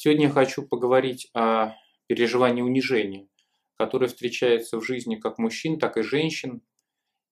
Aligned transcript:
Сегодня 0.00 0.26
я 0.26 0.30
хочу 0.32 0.64
поговорить 0.64 1.28
о 1.34 1.74
переживании 2.06 2.62
унижения, 2.62 3.28
которое 3.74 4.06
встречается 4.06 4.78
в 4.78 4.84
жизни 4.84 5.16
как 5.16 5.38
мужчин, 5.38 5.80
так 5.80 5.96
и 5.96 6.02
женщин, 6.02 6.62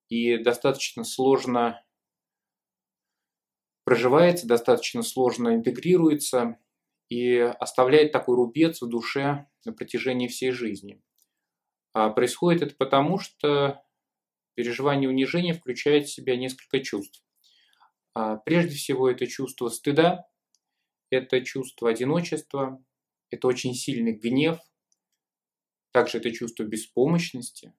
и 0.08 0.36
достаточно 0.38 1.04
сложно 1.04 1.80
проживается, 3.84 4.48
достаточно 4.48 5.04
сложно 5.04 5.54
интегрируется 5.54 6.58
и 7.08 7.36
оставляет 7.36 8.10
такой 8.10 8.34
рубец 8.34 8.82
в 8.82 8.88
душе 8.88 9.46
на 9.64 9.72
протяжении 9.72 10.26
всей 10.26 10.50
жизни. 10.50 11.00
А 11.92 12.10
происходит 12.10 12.62
это 12.62 12.74
потому, 12.76 13.20
что 13.20 13.80
переживание 14.56 15.08
унижения 15.08 15.54
включает 15.54 16.08
в 16.08 16.12
себя 16.12 16.36
несколько 16.36 16.80
чувств. 16.80 17.22
А 18.12 18.38
прежде 18.38 18.74
всего 18.74 19.08
это 19.08 19.28
чувство 19.28 19.68
стыда, 19.68 20.26
это 21.10 21.40
чувство 21.42 21.90
одиночества, 21.90 22.82
это 23.30 23.48
очень 23.48 23.74
сильный 23.74 24.12
гнев, 24.12 24.58
также 25.92 26.18
это 26.18 26.30
чувство 26.30 26.64
беспомощности. 26.64 27.72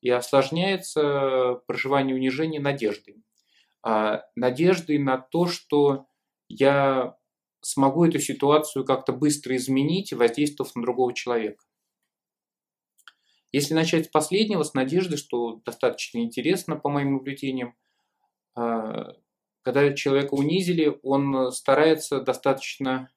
И 0.00 0.08
осложняется 0.08 1.60
проживание 1.66 2.14
унижения 2.14 2.60
надеждой. 2.60 3.22
А, 3.82 4.22
надеждой 4.34 4.98
на 4.98 5.18
то, 5.18 5.46
что 5.46 6.06
я 6.48 7.16
смогу 7.60 8.04
эту 8.04 8.18
ситуацию 8.18 8.84
как-то 8.84 9.12
быстро 9.12 9.56
изменить, 9.56 10.12
воздействовав 10.12 10.74
на 10.74 10.82
другого 10.82 11.12
человека. 11.12 11.64
Если 13.52 13.74
начать 13.74 14.06
с 14.06 14.08
последнего, 14.08 14.62
с 14.62 14.74
надежды, 14.74 15.16
что 15.16 15.60
достаточно 15.64 16.18
интересно 16.18 16.76
по 16.76 16.88
моим 16.88 17.14
наблюдениям, 17.14 17.76
а, 18.54 19.16
когда 19.62 19.92
человека 19.94 20.34
унизили, 20.34 20.98
он 21.02 21.52
старается 21.52 22.20
достаточно 22.20 23.10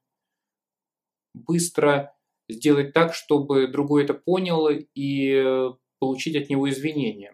быстро 1.33 2.15
сделать 2.49 2.93
так, 2.93 3.13
чтобы 3.13 3.67
другой 3.67 4.03
это 4.03 4.13
понял 4.13 4.67
и 4.69 5.71
получить 5.99 6.35
от 6.35 6.49
него 6.49 6.69
извинения. 6.69 7.33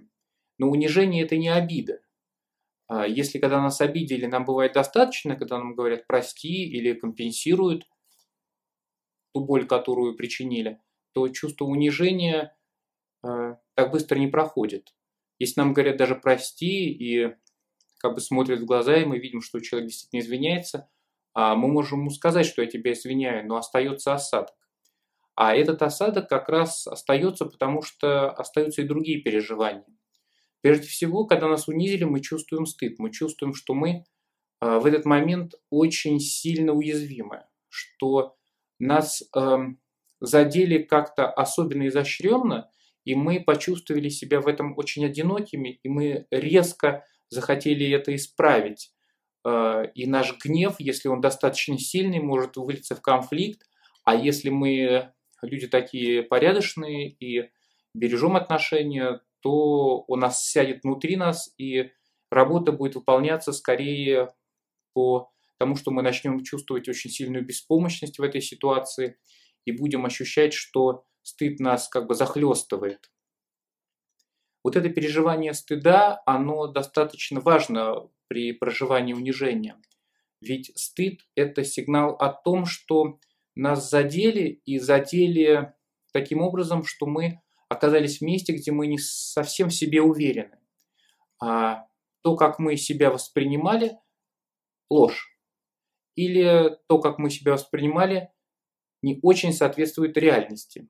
Но 0.58 0.70
унижение– 0.70 1.24
это 1.26 1.38
не 1.38 1.50
обида. 1.50 2.02
А 2.88 3.08
если 3.08 3.40
когда 3.40 3.62
нас 3.62 3.82
обидели, 3.82 4.26
нам 4.26 4.46
бывает 4.46 4.74
достаточно, 4.74 5.36
когда 5.36 5.58
нам 5.58 5.76
говорят 5.76 6.08
«прости» 6.08 6.66
или 6.66 6.94
компенсируют 6.94 7.88
ту 9.34 9.46
боль, 9.46 9.68
которую 9.68 10.16
причинили, 10.16 10.82
то 11.14 11.28
чувство 11.30 11.66
унижения 11.66 12.58
э, 13.23 13.56
так 13.76 13.92
быстро 13.92 14.18
не 14.18 14.28
проходит. 14.28 14.96
Если 15.38 15.60
нам 15.60 15.73
говорят 15.73 15.98
даже 15.98 16.16
«прости» 16.16 16.92
и 16.92 17.36
как 18.00 18.16
бы 18.16 18.22
смотрят 18.22 18.61
в 18.61 18.66
глаза, 18.66 18.97
и 18.97 19.05
мы 19.05 19.19
видим, 19.19 19.42
что 19.42 19.59
человек 19.59 19.89
действительно 19.89 20.22
извиняется, 20.22 20.89
а 21.33 21.55
мы 21.55 21.67
можем 21.67 22.00
ему 22.00 22.09
сказать, 22.09 22.45
что 22.45 22.61
я 22.61 22.67
тебя 22.67 22.94
извиняю, 22.94 23.47
но 23.47 23.58
остается 23.58 24.14
осадок. 24.14 24.55
А 25.36 25.55
этот 25.55 25.81
осадок 25.81 26.27
как 26.27 26.50
раз 26.50 26.88
остается, 26.88 27.45
потому 27.45 27.81
что 27.81 28.31
остаются 28.31 28.81
и 28.81 28.88
другие 28.88 29.22
переживания. 29.22 29.86
Прежде 30.61 30.88
всего, 30.88 31.25
когда 31.25 31.47
нас 31.47 31.67
унизили, 31.67 32.03
мы 32.03 32.20
чувствуем 32.20 32.66
стыд, 32.66 33.00
мы 33.00 33.11
чувствуем, 33.11 33.53
что 33.53 33.73
мы 33.73 34.03
а, 34.59 34.80
в 34.80 34.86
этот 34.86 35.05
момент 35.05 35.53
очень 35.70 36.20
сильно 36.20 36.73
уязвимы, 36.73 37.45
что 37.70 38.36
нас 38.80 39.23
э, 39.36 39.58
задели 40.22 40.80
как-то 40.80 41.30
особенно 41.30 41.88
изощренно, 41.88 42.70
и 43.05 43.16
мы 43.16 43.42
почувствовали 43.42 44.09
себя 44.09 44.42
в 44.42 44.47
этом 44.47 44.77
очень 44.77 45.05
одинокими, 45.05 45.80
и 45.83 45.89
мы 45.89 46.27
резко 46.31 47.05
захотели 47.30 47.90
это 47.92 48.16
исправить. 48.16 48.92
Э, 49.46 49.86
и 49.95 50.06
наш 50.06 50.38
гнев, 50.44 50.76
если 50.80 51.08
он 51.08 51.22
достаточно 51.22 51.78
сильный, 51.78 52.20
может 52.20 52.58
вылиться 52.58 52.95
в 52.95 53.02
конфликт, 53.02 53.62
а 54.04 54.16
если 54.16 54.50
мы 54.50 55.12
люди 55.42 55.68
такие 55.68 56.23
порядочные 56.23 57.10
и 57.10 57.50
бережем 57.94 58.36
отношения, 58.36 59.22
то 59.42 60.04
у 60.08 60.16
нас 60.16 60.45
сядет 60.45 60.84
внутри 60.84 61.16
нас, 61.16 61.54
и 61.58 61.92
работа 62.32 62.72
будет 62.72 62.95
выполняться 62.95 63.54
скорее 63.54 64.34
по 64.94 65.32
тому, 65.58 65.76
что 65.76 65.92
мы 65.92 66.02
начнем 66.02 66.44
чувствовать 66.44 66.88
очень 66.89 67.10
сильную 67.10 67.45
беспомощность 67.45 68.20
в 68.20 68.23
этой 68.23 68.42
ситуации 68.42 69.18
и 69.66 69.72
будем 69.72 70.06
ощущать, 70.06 70.54
что 70.54 71.04
стыд 71.22 71.60
нас 71.60 71.88
как 71.88 72.08
бы 72.08 72.16
захлестывает. 72.16 73.12
Вот 74.64 74.75
это 74.75 74.89
переживание 74.89 75.53
стыда, 75.53 76.21
оно 76.25 76.67
достаточно 76.67 77.39
важно 77.39 78.09
при 78.27 78.52
проживании 78.52 79.14
унижения. 79.14 79.77
Ведь 80.42 80.71
стыд– 80.77 81.21
это 81.36 81.64
сигнал 81.64 82.15
о 82.15 82.31
том, 82.31 82.65
что 82.65 83.20
нас 83.55 83.89
задели 83.89 84.61
и 84.65 84.80
задели 84.80 85.73
таким 86.14 86.42
образом, 86.42 86.83
что 86.83 87.05
мы 87.05 87.42
оказались 87.67 88.20
в 88.20 88.21
месте, 88.21 88.53
где 88.53 88.71
мы 88.71 88.87
не 88.87 88.97
совсем 88.97 89.70
в 89.70 89.73
себе 89.73 90.02
уверены. 90.02 90.59
А 91.41 91.86
то, 92.21 92.36
как 92.36 92.59
мы 92.59 92.77
себя 92.77 93.11
воспринимали, 93.11 93.97
ложь. 94.89 95.37
Или 96.15 96.77
то, 96.87 96.99
как 96.99 97.17
мы 97.17 97.30
себя 97.30 97.53
воспринимали, 97.53 98.30
не 99.02 99.20
очень 99.21 99.53
соответствует 99.53 100.17
реальности, 100.17 100.89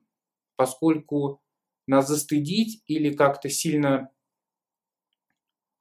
поскольку 0.55 1.41
нас 1.89 2.07
застыдить 2.07 2.83
или 2.87 3.13
как-то 3.13 3.49
сильно 3.49 4.09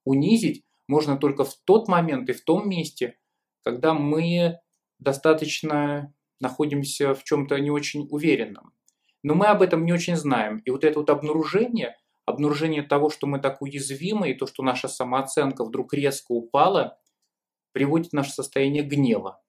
унизить 0.04 0.64
можно 0.88 1.18
только 1.18 1.44
в 1.44 1.54
тот 1.64 1.86
момент 1.86 2.30
и 2.30 2.32
в 2.32 2.42
том 2.42 2.68
месте, 2.68 3.18
когда 3.62 3.92
мы 3.92 4.58
достаточно 4.98 6.14
находимся 6.40 7.14
в 7.14 7.24
чем-то 7.24 7.58
не 7.60 7.70
очень 7.70 8.08
уверенном. 8.10 8.72
Но 9.22 9.34
мы 9.34 9.46
об 9.46 9.60
этом 9.60 9.84
не 9.84 9.92
очень 9.92 10.16
знаем. 10.16 10.58
И 10.58 10.70
вот 10.70 10.84
это 10.84 11.00
вот 11.00 11.10
обнаружение, 11.10 11.96
обнаружение 12.24 12.82
того, 12.82 13.10
что 13.10 13.26
мы 13.26 13.38
так 13.38 13.60
уязвимы, 13.60 14.30
и 14.30 14.34
то, 14.34 14.46
что 14.46 14.62
наша 14.62 14.88
самооценка 14.88 15.64
вдруг 15.64 15.92
резко 15.92 16.32
упала, 16.32 16.98
приводит 17.72 18.10
в 18.10 18.14
наше 18.14 18.32
состояние 18.32 18.82
гнева. 18.82 19.42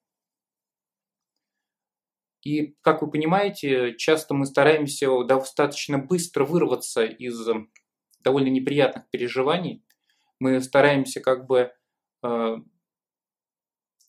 И, 2.43 2.75
как 2.81 3.01
вы 3.01 3.11
понимаете, 3.11 3.95
часто 3.97 4.33
мы 4.33 4.45
стараемся 4.45 5.23
достаточно 5.23 5.97
быстро 5.97 6.45
вырваться 6.45 7.03
из 7.03 7.47
эм, 7.47 7.71
довольно 8.21 8.47
неприятных 8.47 9.09
переживаний. 9.09 9.83
Мы 10.39 10.61
стараемся 10.61 11.19
как 11.19 11.47
бы 11.47 11.71
э, 12.23 12.55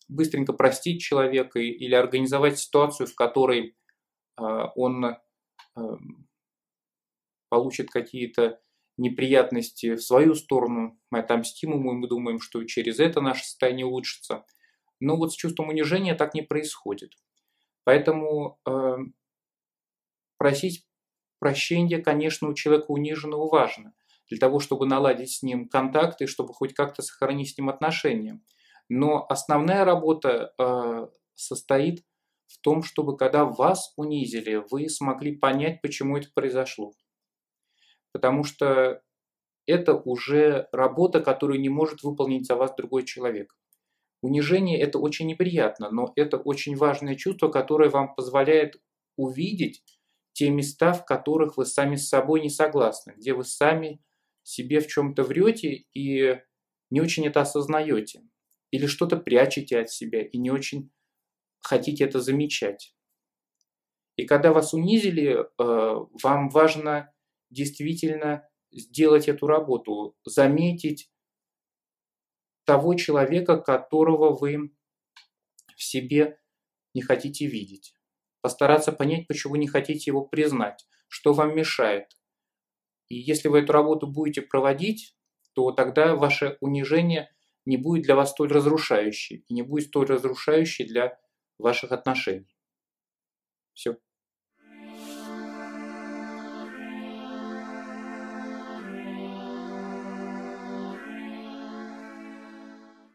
быстренько 0.08 0.52
простить 0.52 1.00
человека 1.00 1.58
или 1.58 1.94
организовать 1.94 2.58
ситуацию, 2.58 3.08
в 3.08 3.16
которой 3.16 3.76
э, 4.38 4.42
он 4.76 5.04
э, 5.04 5.16
получит 7.48 7.90
какие-то 7.90 8.60
неприятности 8.96 9.96
в 9.96 10.02
свою 10.02 10.34
сторону, 10.34 11.00
мы 11.10 11.20
отомстим 11.20 11.72
ему, 11.72 11.92
и 11.92 11.96
мы 11.96 12.06
думаем, 12.06 12.38
что 12.38 12.62
через 12.64 13.00
это 13.00 13.20
наше 13.20 13.44
состояние 13.44 13.86
улучшится. 13.86 14.44
Но 15.00 15.16
вот 15.16 15.32
с 15.32 15.36
чувством 15.36 15.70
унижения 15.70 16.14
так 16.14 16.34
не 16.34 16.42
происходит. 16.42 17.14
Поэтому 17.90 18.60
э, 18.68 18.98
просить 20.38 20.86
прощения, 21.40 21.98
конечно, 21.98 22.48
у 22.48 22.54
человека 22.54 22.84
униженного 22.86 23.48
важно, 23.48 23.94
для 24.28 24.38
того, 24.38 24.60
чтобы 24.60 24.86
наладить 24.86 25.32
с 25.32 25.42
ним 25.42 25.68
контакты, 25.68 26.28
чтобы 26.28 26.54
хоть 26.54 26.72
как-то 26.72 27.02
сохранить 27.02 27.52
с 27.52 27.58
ним 27.58 27.68
отношения. 27.68 28.40
Но 28.88 29.26
основная 29.28 29.84
работа 29.84 30.54
э, 30.56 31.08
состоит 31.34 32.04
в 32.46 32.60
том, 32.60 32.84
чтобы 32.84 33.16
когда 33.16 33.44
вас 33.44 33.92
унизили, 33.96 34.64
вы 34.70 34.88
смогли 34.88 35.36
понять, 35.36 35.82
почему 35.82 36.16
это 36.16 36.28
произошло. 36.32 36.92
Потому 38.12 38.44
что 38.44 39.02
это 39.66 39.96
уже 39.96 40.68
работа, 40.70 41.20
которую 41.20 41.60
не 41.60 41.70
может 41.70 42.04
выполнить 42.04 42.46
за 42.46 42.54
вас 42.54 42.72
другой 42.76 43.02
человек. 43.02 43.56
Унижение– 44.22 44.78
это 44.80 44.98
очень 44.98 45.26
неприятно, 45.26 45.90
но 45.90 46.12
это 46.14 46.36
очень 46.36 46.76
важное 46.76 47.14
чувство, 47.14 47.48
которое 47.48 47.88
вам 47.88 48.14
позволяет 48.14 48.80
увидеть 49.16 49.82
те 50.32 50.50
места, 50.50 50.92
в 50.92 51.04
которых 51.04 51.56
вы 51.56 51.64
сами 51.64 51.96
с 51.96 52.08
собой 52.08 52.42
не 52.42 52.50
согласны, 52.50 53.14
где 53.16 53.32
вы 53.32 53.44
сами 53.44 54.00
себе 54.42 54.80
в 54.80 54.86
чем-то 54.86 55.22
врете 55.22 55.84
и 55.94 56.40
не 56.90 57.00
очень 57.00 57.26
это 57.26 57.40
осознаете, 57.40 58.22
или 58.70 58.86
что-то 58.86 59.16
прячете 59.16 59.80
от 59.80 59.90
себя 59.90 60.22
и 60.22 60.38
не 60.38 60.50
очень 60.50 60.90
хотите 61.60 62.04
это 62.04 62.20
замечать. 62.20 62.94
И 64.16 64.26
когда 64.26 64.52
вас 64.52 64.74
унизили, 64.74 65.38
э, 65.38 66.06
вам 66.22 66.50
важно 66.50 67.12
действительно 67.48 68.46
сделать 68.70 69.28
эту 69.28 69.46
работу, 69.46 70.16
заметить 70.24 71.10
того 72.70 72.94
человека, 72.94 73.58
которого 73.58 74.32
вы 74.38 74.70
в 75.74 75.82
себе 75.82 76.38
не 76.94 77.02
хотите 77.02 77.46
видеть. 77.46 77.94
Постараться 78.42 78.92
понять, 78.92 79.26
почему 79.26 79.56
не 79.56 79.66
хотите 79.66 80.08
его 80.08 80.24
признать, 80.24 80.86
что 81.08 81.32
вам 81.32 81.56
мешает. 81.56 82.16
И 83.08 83.16
если 83.16 83.48
вы 83.48 83.58
эту 83.58 83.72
работу 83.72 84.06
будете 84.06 84.42
проводить, 84.42 85.16
то 85.52 85.72
тогда 85.72 86.14
ваше 86.14 86.58
унижение 86.60 87.28
не 87.64 87.76
будет 87.76 88.04
для 88.04 88.14
вас 88.14 88.30
столь 88.30 88.52
разрушающей 88.52 89.44
и 89.48 89.52
не 89.52 89.62
будет 89.62 89.88
столь 89.88 90.06
разрушающей 90.06 90.86
для 90.86 91.18
ваших 91.58 91.90
отношений. 91.90 92.56
Все. 93.74 93.96